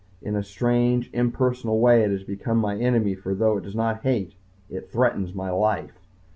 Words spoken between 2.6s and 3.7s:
enemy for though it